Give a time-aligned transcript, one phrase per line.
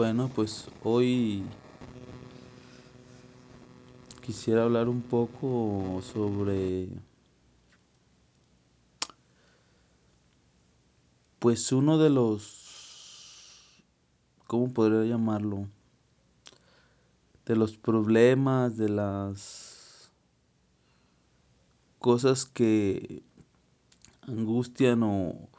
[0.00, 1.44] Bueno, pues hoy
[4.22, 6.88] quisiera hablar un poco sobre,
[11.38, 13.82] pues uno de los,
[14.46, 15.68] ¿cómo podría llamarlo?
[17.44, 20.10] De los problemas, de las
[21.98, 23.22] cosas que
[24.22, 25.50] angustian o,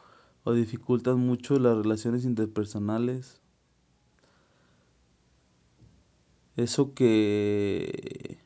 [0.43, 3.39] o dificultan mucho las relaciones interpersonales.
[6.57, 8.37] Eso que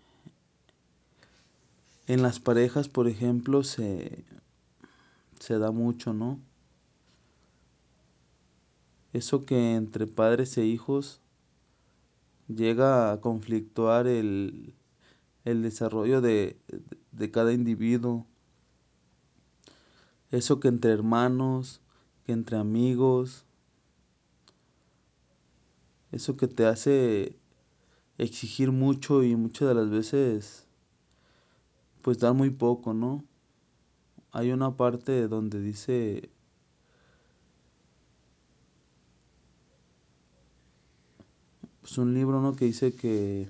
[2.08, 4.23] en las parejas, por ejemplo, se,
[5.40, 6.40] se da mucho, ¿no?
[9.13, 11.22] Eso que entre padres e hijos
[12.48, 14.76] llega a conflictuar el,
[15.46, 16.60] el desarrollo de,
[17.12, 18.27] de cada individuo.
[20.32, 21.82] Eso que entre hermanos,
[22.26, 23.46] que entre amigos,
[26.12, 27.40] eso que te hace
[28.18, 30.68] exigir mucho y muchas de las veces
[32.02, 33.26] pues dar muy poco, ¿no?
[34.32, 36.30] Hay una parte donde dice
[41.82, 42.55] pues un libro, ¿no?
[42.55, 43.49] Que dice que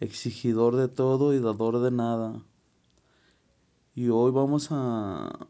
[0.00, 2.42] exigidor de todo y dador de nada.
[3.94, 5.48] Y hoy vamos a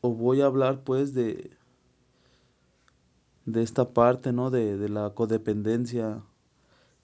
[0.00, 1.50] o voy a hablar pues de
[3.52, 4.50] de esta parte, ¿no?
[4.50, 6.22] De, de la codependencia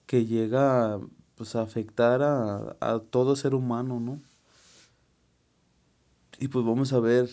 [0.05, 0.99] que llega
[1.35, 4.19] pues, a afectar a, a todo ser humano, ¿no?
[6.39, 7.29] Y pues vamos a ver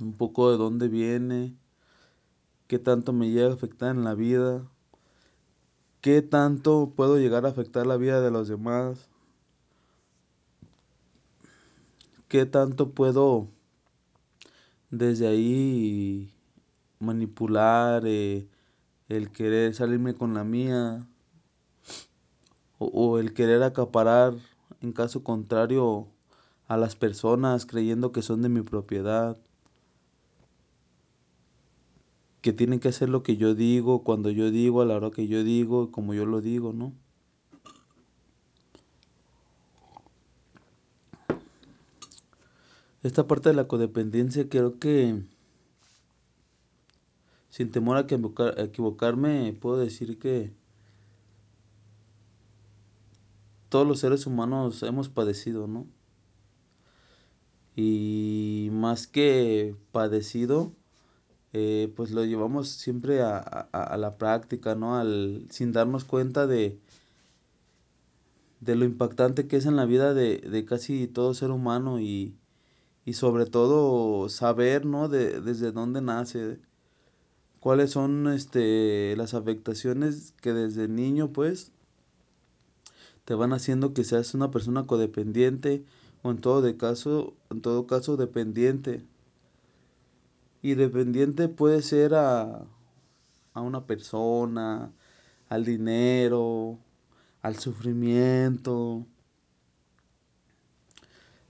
[0.00, 1.56] un poco de dónde viene,
[2.66, 4.62] qué tanto me llega a afectar en la vida,
[6.00, 9.08] qué tanto puedo llegar a afectar la vida de los demás,
[12.28, 13.48] qué tanto puedo
[14.90, 16.33] desde ahí
[17.04, 18.48] manipular, eh,
[19.08, 21.06] el querer salirme con la mía
[22.78, 24.34] o, o el querer acaparar
[24.80, 26.08] en caso contrario
[26.66, 29.36] a las personas creyendo que son de mi propiedad,
[32.40, 35.26] que tienen que hacer lo que yo digo, cuando yo digo, a la hora que
[35.28, 36.92] yo digo, como yo lo digo, ¿no?
[43.02, 45.22] Esta parte de la codependencia creo que,
[47.54, 48.00] sin temor a,
[48.64, 50.52] equivocarme, puedo decir que
[53.68, 55.86] todos los seres humanos hemos padecido, ¿no?
[57.76, 60.72] Y más que padecido,
[61.52, 64.96] eh, pues lo llevamos siempre a, a, a, la práctica, ¿no?
[64.96, 66.80] Al, sin darnos cuenta de,
[68.58, 72.36] de lo impactante que es en la vida de, de casi todo ser humano y,
[73.04, 75.08] y sobre todo saber, ¿no?
[75.08, 76.58] De, desde dónde nace,
[77.64, 81.72] cuáles son este, las afectaciones que desde niño, pues,
[83.24, 85.82] te van haciendo que seas una persona codependiente
[86.22, 89.02] o en todo, caso, en todo caso dependiente.
[90.60, 92.66] Y dependiente puede ser a,
[93.54, 94.92] a una persona,
[95.48, 96.78] al dinero,
[97.40, 99.06] al sufrimiento,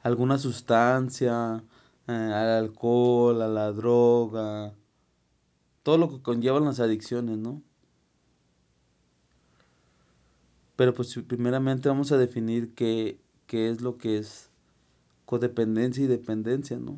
[0.05, 1.65] alguna sustancia,
[2.07, 4.75] eh, al alcohol, a la droga,
[5.84, 7.62] todo lo que conllevan las adicciones, ¿no?
[10.75, 14.50] Pero pues primeramente vamos a definir qué, qué es lo que es
[15.27, 16.97] codependencia y dependencia, ¿no?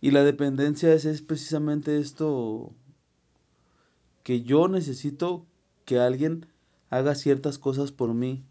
[0.00, 2.72] Y la dependencia es, es precisamente esto
[4.24, 5.46] que yo necesito
[5.84, 6.46] que alguien
[6.88, 8.44] haga ciertas cosas por mí,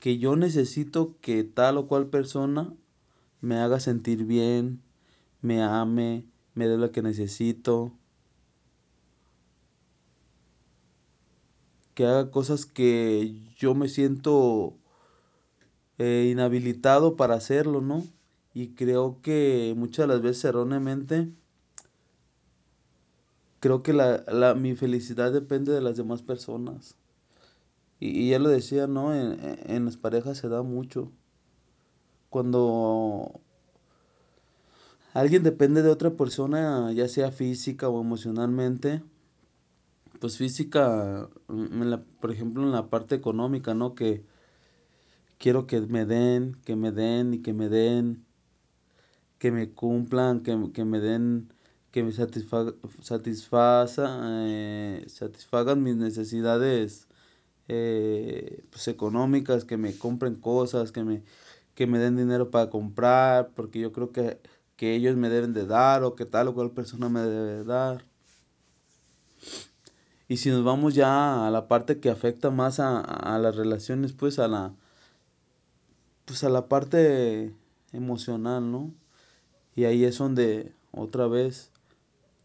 [0.00, 2.74] que yo necesito que tal o cual persona
[3.40, 4.82] me haga sentir bien,
[5.40, 7.92] me ame, me dé lo que necesito,
[11.94, 14.76] que haga cosas que yo me siento
[15.98, 18.04] eh, inhabilitado para hacerlo, ¿no?
[18.54, 21.30] Y creo que muchas de las veces erróneamente,
[23.60, 26.96] creo que la, la, mi felicidad depende de las demás personas.
[28.00, 29.14] Y, y ya lo decía, ¿no?
[29.14, 31.12] En, en, las parejas se da mucho.
[32.30, 33.40] Cuando
[35.16, 39.02] alguien depende de otra persona, ya sea física o emocionalmente,
[40.20, 43.94] pues física, la, por ejemplo, en la parte económica, ¿no?
[43.94, 44.24] Que
[45.38, 48.26] quiero que me den, que me den y que me den,
[49.38, 51.50] que me cumplan, que, que me den,
[51.92, 57.08] que me satisfa, satisfaza, eh, satisfagan mis necesidades
[57.68, 61.22] eh, pues económicas, que me compren cosas, que me,
[61.74, 64.40] que me den dinero para comprar, porque yo creo que
[64.76, 67.64] que ellos me deben de dar o que tal o cual persona me debe de
[67.64, 68.04] dar.
[70.28, 74.12] Y si nos vamos ya a la parte que afecta más a, a las relaciones,
[74.12, 74.74] pues a la,
[76.24, 77.54] pues a la parte
[77.92, 78.92] emocional, ¿no?
[79.74, 81.70] Y ahí es donde otra vez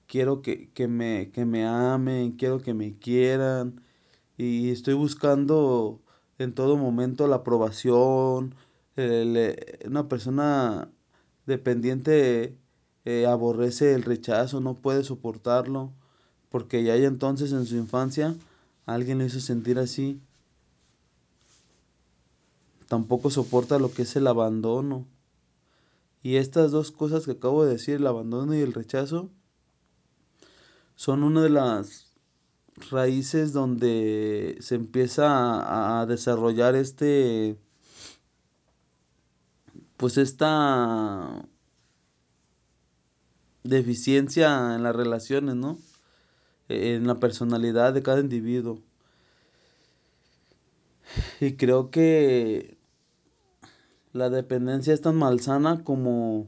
[0.07, 3.81] quiero que, que, me, que me amen, quiero que me quieran
[4.37, 6.01] y estoy buscando
[6.37, 8.55] en todo momento la aprobación.
[9.85, 10.89] una persona
[11.51, 12.57] dependiente
[13.05, 15.91] eh, aborrece el rechazo, no puede soportarlo,
[16.49, 18.35] porque ya entonces en su infancia
[18.85, 20.19] alguien le hizo sentir así.
[22.87, 25.05] Tampoco soporta lo que es el abandono.
[26.23, 29.29] Y estas dos cosas que acabo de decir, el abandono y el rechazo,
[30.95, 32.11] son una de las
[32.91, 37.57] raíces donde se empieza a, desarrollar este,
[40.01, 41.47] pues esta
[43.63, 45.77] deficiencia en las relaciones, ¿no?
[46.69, 48.81] En la personalidad de cada individuo.
[51.39, 52.79] Y creo que
[54.11, 56.47] la dependencia es tan malsana como,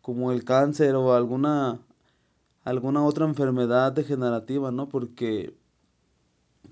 [0.00, 1.80] como el cáncer o alguna,
[2.62, 4.88] alguna otra enfermedad degenerativa, ¿no?
[4.88, 5.56] Porque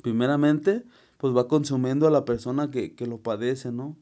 [0.00, 0.84] primeramente,
[1.18, 3.96] pues va consumiendo a la persona que, que lo padece, ¿no?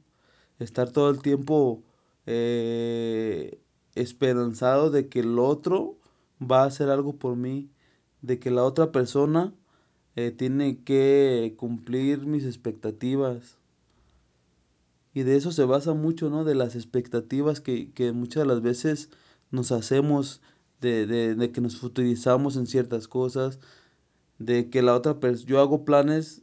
[0.58, 1.82] Estar todo el tiempo
[2.26, 3.60] eh,
[3.94, 5.98] esperanzado de que el otro
[6.40, 7.70] va a hacer algo por mí,
[8.22, 9.54] de que la otra persona
[10.16, 13.58] eh, tiene que cumplir mis expectativas.
[15.12, 16.44] Y de eso se basa mucho, ¿no?
[16.44, 19.10] De las expectativas que, que muchas de las veces
[19.50, 20.40] nos hacemos,
[20.80, 23.60] de, de, de que nos futurizamos en ciertas cosas,
[24.38, 26.42] de que la otra persona, yo hago planes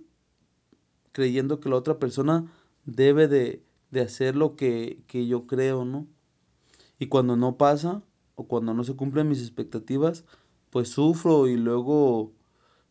[1.12, 2.52] creyendo que la otra persona
[2.86, 6.08] debe de, de hacer lo que, que yo creo, ¿no?
[7.00, 8.04] Y cuando no pasa
[8.36, 10.26] o cuando no se cumplen mis expectativas,
[10.70, 12.34] pues sufro y luego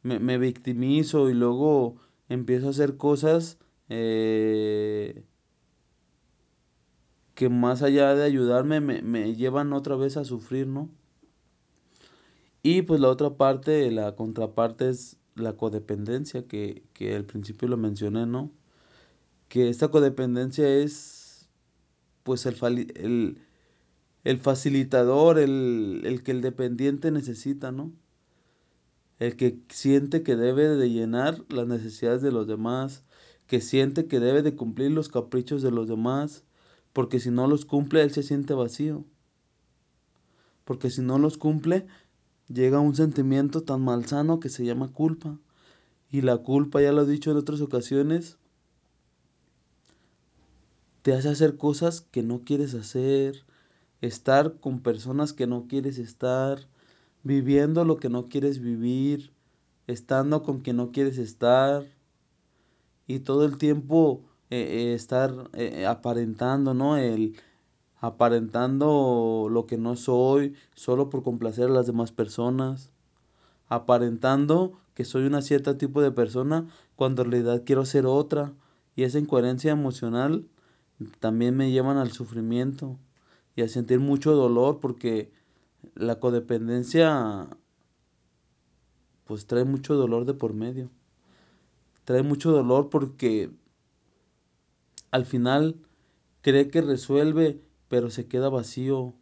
[0.02, 1.96] me, me victimizo y luego
[2.28, 3.58] empiezo a hacer cosas
[3.88, 5.24] eh,
[7.34, 10.90] que más allá de ayudarme me, me llevan otra vez a sufrir, ¿no?
[12.62, 17.76] Y pues la otra parte, la contraparte es la codependencia, que, que al principio lo
[17.76, 18.50] mencioné, ¿no?
[19.50, 21.48] Que esta codependencia es
[22.22, 22.56] pues el,
[22.94, 23.42] el,
[24.22, 27.92] el facilitador, el, el, que el dependiente necesita, ¿no?
[29.18, 33.02] El que siente que debe de llenar las necesidades de los demás,
[33.48, 36.44] que siente que debe de cumplir los caprichos de los demás,
[36.92, 39.04] porque si no los cumple, él se siente vacío.
[40.64, 41.88] Porque si no los cumple,
[42.46, 45.40] llega un sentimiento tan malsano que se llama culpa.
[46.08, 48.38] Y la culpa, ya lo he dicho en otras ocasiones,
[51.02, 53.44] te hace hacer cosas que no quieres hacer,
[54.00, 56.66] estar con personas que no quieres estar,
[57.22, 59.32] viviendo lo que no quieres vivir,
[59.86, 61.84] estando con quien no quieres estar
[63.06, 66.96] y todo el tiempo eh, eh, estar eh, aparentando, ¿no?
[66.96, 67.36] El
[68.00, 72.90] aparentando lo que no soy solo por complacer a las demás personas,
[73.68, 78.54] aparentando que soy una cierta tipo de persona cuando en realidad quiero ser otra
[78.96, 80.46] y esa incoherencia emocional
[81.18, 82.98] también me llevan al sufrimiento
[83.56, 85.32] y a sentir mucho dolor porque
[85.94, 87.48] la codependencia
[89.24, 90.90] pues trae mucho dolor de por medio.
[92.04, 93.50] Trae mucho dolor porque
[95.10, 95.76] al final
[96.42, 99.14] cree que resuelve, pero se queda vacío.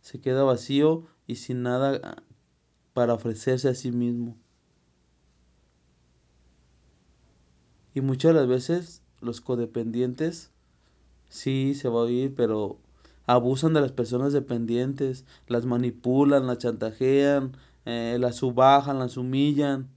[0.00, 2.22] Se queda vacío y sin nada
[2.92, 4.36] para ofrecerse a sí mismo.
[7.94, 10.52] Y muchas de las veces los codependientes
[11.28, 12.78] sí se va a oír, pero
[13.26, 19.88] abusan de las personas dependientes, las manipulan, las chantajean, eh, las subajan, las humillan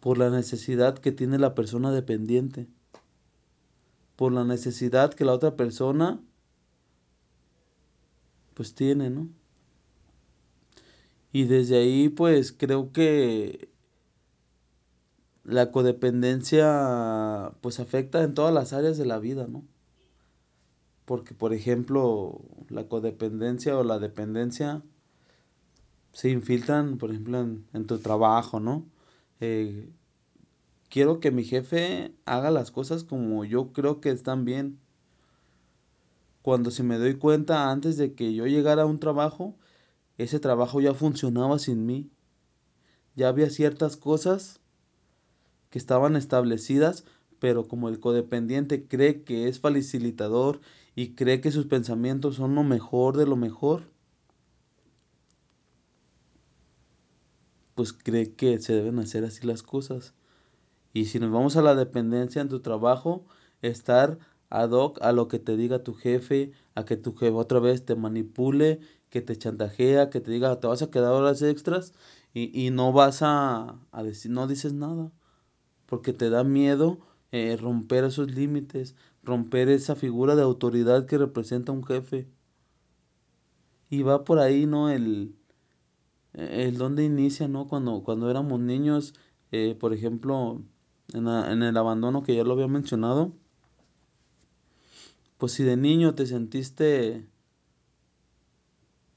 [0.00, 2.66] por la necesidad que tiene la persona dependiente,
[4.16, 6.20] por la necesidad que la otra persona
[8.54, 9.28] pues tiene, ¿no?
[11.32, 13.69] Y desde ahí pues creo que
[15.44, 19.64] la codependencia pues afecta en todas las áreas de la vida, ¿no?
[21.04, 24.82] Porque por ejemplo la codependencia o la dependencia
[26.12, 28.86] se infiltran, por ejemplo, en, tu trabajo, ¿no?
[29.40, 29.90] Eh,
[30.88, 34.78] quiero que mi jefe haga las cosas como yo creo que están bien.
[36.42, 39.56] Cuando si me doy cuenta antes de que yo llegara a un trabajo,
[40.18, 42.10] ese trabajo ya funcionaba sin mí.
[43.14, 44.60] Ya había ciertas cosas
[45.70, 47.04] que estaban establecidas
[47.40, 50.60] pero como el codependiente cree que es facilitador
[50.94, 53.84] y cree que sus pensamientos son lo mejor de lo mejor,
[57.74, 60.14] pues cree que se deben hacer así las cosas.
[60.92, 63.24] Y si nos vamos a la dependencia en tu trabajo,
[63.62, 64.18] estar
[64.50, 67.84] ad hoc a lo que te diga tu jefe, a que tu jefe otra vez
[67.86, 71.94] te manipule, que te chantajea, que te diga te vas a quedar horas extras
[72.34, 75.10] y, y no vas a, a, decir, no dices nada,
[75.90, 77.00] porque te da miedo
[77.32, 78.94] eh, romper esos límites,
[79.24, 82.28] romper esa figura de autoridad que representa un jefe.
[83.90, 84.88] Y va por ahí, ¿no?
[84.88, 85.34] El,
[86.32, 87.66] el dónde inicia, ¿no?
[87.66, 89.14] Cuando, cuando éramos niños,
[89.50, 90.62] eh, por ejemplo,
[91.12, 93.32] en, en el abandono que ya lo había mencionado,
[95.38, 97.26] pues si de niño te sentiste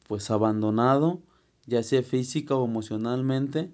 [0.08, 1.22] pues abandonado,
[1.68, 3.72] ya sea física o emocionalmente,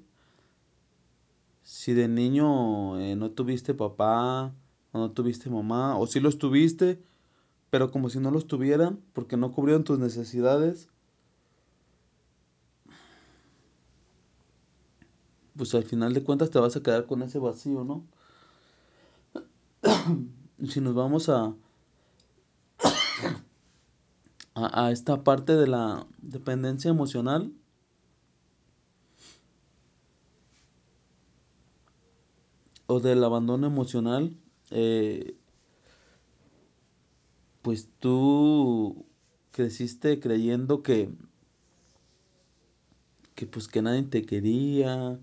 [1.69, 4.51] si de niño eh, no tuviste papá
[4.91, 6.99] o no tuviste mamá, o si los tuviste,
[7.69, 10.89] pero como si no los tuvieran, porque no cubrieron tus necesidades,
[15.55, 18.03] pues al final de cuentas te vas a quedar con ese vacío, ¿no?
[20.67, 21.53] si nos vamos a,
[24.55, 27.53] a, a, esta parte de la dependencia emocional,
[32.89, 34.35] o del abandono emocional,
[34.71, 35.35] eh,
[37.61, 39.05] pues tú
[39.51, 41.11] creciste creyendo que,
[43.35, 45.19] que pues que nadie te quería,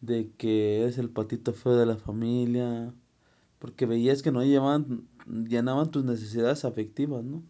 [0.00, 2.94] de que eres el patito feo de la familia,
[3.58, 7.42] porque veías que no llevaban, llenaban tus necesidades afectivas, ¿no?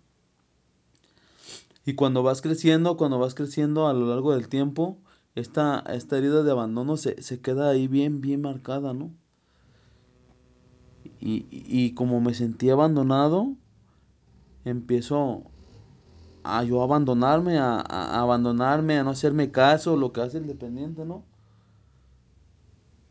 [1.85, 4.99] Y cuando vas creciendo, cuando vas creciendo a lo largo del tiempo,
[5.39, 9.13] esta, esta herida de abandono se, se queda ahí bien, bien marcada, ¿no?
[11.21, 13.57] Y, y como me sentí abandonado,
[14.65, 15.45] empiezo
[16.45, 21.05] a yo abandonarme, a, a, abandonarme, a no hacerme caso, lo que hace el dependiente,
[21.05, 21.25] ¿no?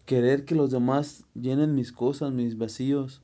[0.05, 3.21] Querer que los demás llenen mis cosas, mis vacíos.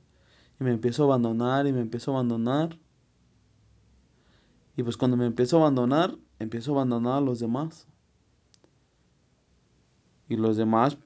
[0.60, 2.78] Y me empiezo a abandonar y me empiezo a abandonar.
[4.76, 7.86] Y pues cuando me empiezo a abandonar, empiezo a abandonar a los demás.
[10.28, 10.98] Y los demás,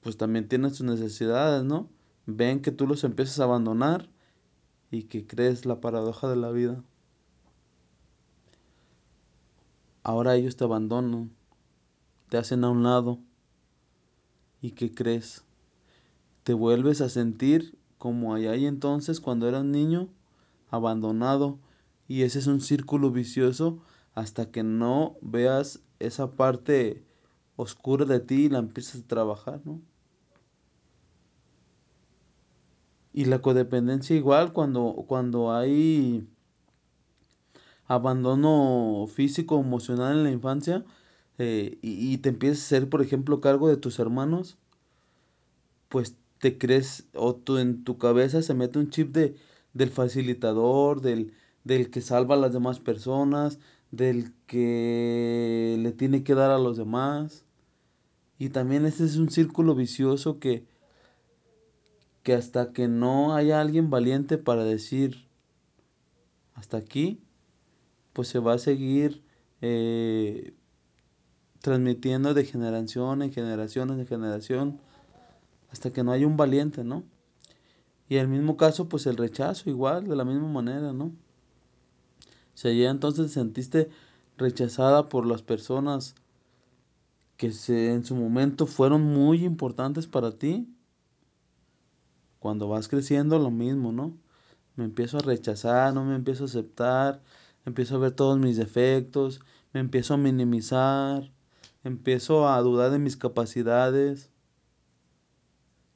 [0.00, 1.88] pues también tienen sus necesidades, ¿no?
[2.26, 4.08] Ven que tú los empiezas a abandonar
[4.90, 6.82] y que crees la paradoja de la vida.
[10.02, 11.32] Ahora ellos te abandonan,
[12.28, 13.18] te hacen a un lado.
[14.60, 15.44] ¿Y qué crees?
[16.44, 20.08] Te vuelves a sentir como allá y entonces cuando eras niño,
[20.70, 21.58] abandonado.
[22.08, 23.82] Y ese es un círculo vicioso
[24.14, 27.05] hasta que no veas esa parte
[27.56, 29.80] oscura de ti y la empiezas a trabajar, ¿no?
[33.12, 36.28] Y la codependencia igual cuando, cuando hay
[37.86, 40.84] abandono físico, emocional en la infancia
[41.38, 44.58] eh, y, y, te empiezas a hacer, por ejemplo, cargo de tus hermanos,
[45.88, 49.36] pues te crees o tú en tu cabeza se mete un chip de,
[49.74, 51.32] del facilitador, del,
[51.64, 53.58] del que salva a las demás personas,
[53.90, 57.45] del que le tiene que dar a los demás.
[58.38, 60.66] Y también este es un círculo vicioso que,
[62.22, 65.26] que hasta que no haya alguien valiente para decir
[66.54, 67.22] hasta aquí,
[68.12, 69.22] pues se va a seguir
[69.60, 70.54] eh,
[71.60, 74.80] transmitiendo de generación en generación en generación
[75.70, 77.04] hasta que no haya un valiente, ¿no?
[78.08, 81.12] Y en el mismo caso, pues el rechazo igual, de la misma manera, ¿no?
[82.54, 83.90] Si ya entonces sentiste
[84.38, 86.14] rechazada por las personas
[87.36, 90.68] que se, en su momento fueron muy importantes para ti,
[92.38, 94.16] cuando vas creciendo lo mismo, ¿no?
[94.76, 97.22] Me empiezo a rechazar, no me empiezo a aceptar,
[97.64, 99.40] empiezo a ver todos mis defectos,
[99.72, 101.30] me empiezo a minimizar,
[101.82, 104.30] empiezo a dudar de mis capacidades.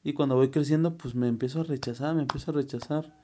[0.03, 3.15] Y cuando voy creciendo, pues me empiezo a rechazar, me empiezo a rechazar.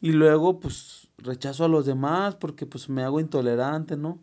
[0.00, 4.18] Y luego, pues rechazo a los demás porque pues me hago intolerante, ¿no?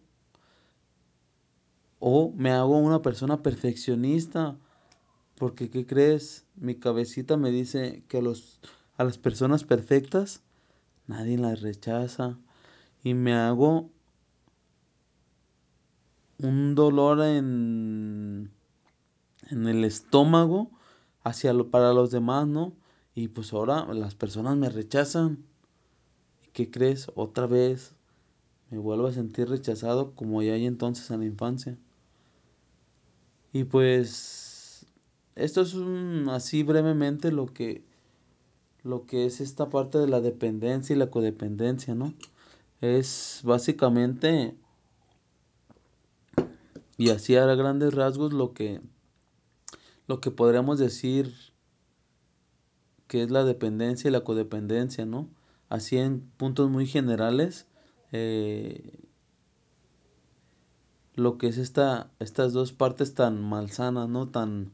[2.06, 4.58] O me hago una persona perfeccionista.
[5.36, 6.46] Porque, ¿qué crees?
[6.58, 8.60] Mi cabecita me dice que a, los,
[8.98, 10.42] a las personas perfectas
[11.08, 12.38] nadie las rechaza.
[13.06, 13.90] Y me hago
[16.40, 18.52] un dolor en,
[19.50, 20.72] en el estómago
[21.24, 22.74] hacia lo, para los demás, ¿no?
[23.16, 25.46] Y pues ahora las personas me rechazan.
[26.46, 27.10] ¿Y qué crees?
[27.16, 27.96] Otra vez
[28.72, 31.78] me vuelvo a sentir rechazado como ya hay entonces en la infancia.
[33.54, 34.86] Y pues
[35.36, 37.84] esto es un, así brevemente lo que
[38.84, 42.14] lo que es esta parte de la dependencia y la codependencia, ¿no?
[42.82, 44.58] Es básicamente,
[46.98, 48.82] y así a grandes rasgos, lo que,
[50.08, 51.34] lo que podríamos decir
[53.08, 55.30] que es la dependencia y la codependencia, ¿no?
[55.70, 57.68] Así en puntos muy generales,
[58.12, 59.03] eh,
[61.16, 64.30] lo que es esta, estas dos partes tan malsanas, ¿no?
[64.30, 64.72] Tan,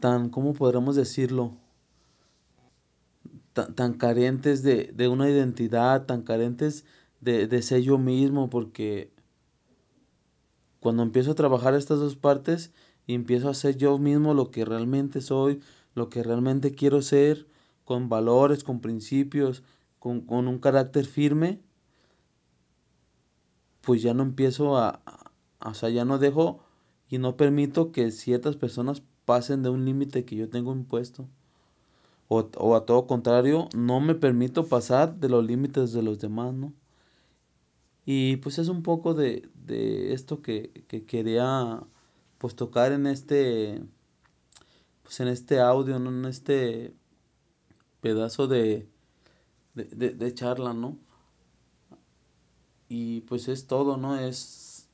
[0.00, 1.52] tan, ¿cómo podríamos decirlo?
[3.52, 6.84] Tan, tan carentes de, de, una identidad, tan carentes
[7.20, 9.12] de, de ser yo mismo, porque
[10.80, 12.72] cuando empiezo a trabajar estas dos partes
[13.06, 15.60] y empiezo a ser yo mismo lo que realmente soy,
[15.94, 17.46] lo que realmente quiero ser,
[17.84, 19.62] con valores, con principios,
[20.00, 21.60] con, con un carácter firme,
[23.86, 25.00] pues ya no empiezo a,
[25.64, 26.58] o sea, ya no dejo
[27.08, 31.28] y no permito que ciertas personas pasen de un límite que yo tengo impuesto.
[32.28, 36.52] O, o, a todo contrario, no me permito pasar de los límites de los demás,
[36.52, 36.72] ¿no?
[38.04, 41.80] Y pues es un poco de, de esto que, que, quería
[42.38, 43.82] pues tocar en este
[45.04, 46.10] pues en este audio, ¿no?
[46.10, 46.92] En este
[48.00, 48.88] pedazo de,
[49.74, 50.98] de, de charla, ¿no?
[52.88, 54.18] Y pues es todo, ¿no?
[54.18, 54.88] Es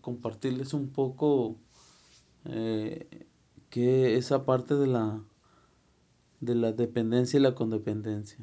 [0.00, 1.56] compartirles un poco
[2.44, 3.26] eh,
[3.70, 5.22] que esa parte de la,
[6.40, 8.38] de la dependencia y la condependencia.